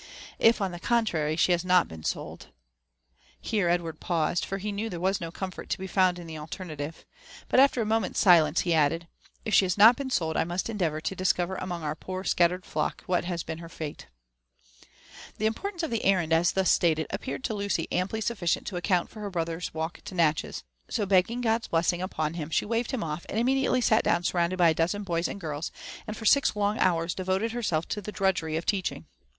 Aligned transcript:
If, 0.39 0.61
on 0.63 0.71
the 0.71 0.79
contrary, 0.79 1.35
she 1.35 1.51
has 1.51 1.63
not 1.63 1.87
been 1.87 2.03
sold" 2.03 2.47
Here 3.51 3.69
Edward 3.69 3.99
paused, 3.99 4.43
for 4.45 4.57
he 4.57 4.71
knew 4.71 4.89
there 4.89 4.99
was 4.99 5.21
no 5.21 5.29
comfort 5.29 5.69
to 5.69 5.77
be 5.77 5.85
found 5.85 6.17
in 6.17 6.25
the 6.25 6.39
alternative; 6.39 7.05
but, 7.49 7.59
after 7.59 7.83
a 7.83 7.85
moment's 7.85 8.19
silence, 8.19 8.61
he 8.61 8.73
added, 8.73 9.07
*< 9.25 9.45
If 9.45 9.53
she 9.53 9.63
has 9.65 9.77
not 9.77 9.95
been 9.95 10.09
sold, 10.09 10.37
I 10.37 10.43
must 10.43 10.71
endeavour 10.71 11.01
to 11.01 11.15
discover 11.15 11.53
among 11.57 11.83
our 11.83 11.93
poor 11.93 12.23
spattered 12.23 12.65
flock, 12.65 13.03
what 13.05 13.25
has 13.25 13.43
()een 13.43 13.59
her 13.59 13.69
fate.'' 13.69 14.07
JONATHAN 14.07 14.63
JEFFERSON 14.73 15.27
WHITXAW. 15.27 15.27
SO 15.27 15.33
The 15.37 15.45
importance 15.45 15.83
of 15.83 15.91
the 15.91 16.03
errand 16.05 16.33
as 16.33 16.51
thus 16.53 16.71
stated 16.71 17.05
appeared 17.11 17.43
to 17.43 17.53
Lucy 17.53 17.87
amply 17.91 18.21
sufficient 18.21 18.65
to 18.65 18.77
account 18.77 19.11
for 19.11 19.19
her 19.19 19.29
brother's 19.29 19.71
walk 19.71 19.99
to 20.05 20.15
Natchez; 20.15 20.63
so, 20.89 21.05
beg 21.05 21.27
ging 21.27 21.41
God's 21.41 21.67
blessing 21.67 22.01
upon 22.01 22.33
him, 22.33 22.49
she 22.49 22.65
waved 22.65 22.89
him 22.89 23.03
off, 23.03 23.23
and 23.29 23.37
immediately 23.37 23.81
sat 23.81 24.03
down 24.03 24.23
surrounded 24.23 24.57
by 24.57 24.69
a 24.69 24.73
dozen 24.73 25.03
boys 25.03 25.27
and 25.27 25.39
girls, 25.39 25.71
and 26.07 26.17
for 26.17 26.25
six 26.25 26.55
long 26.55 26.79
hours 26.79 27.13
devoted 27.13 27.51
herself 27.51 27.87
to 27.89 28.01
the 28.01 28.11
drudgery 28.11 28.57
of 28.57 28.65
teaching. 28.65 29.05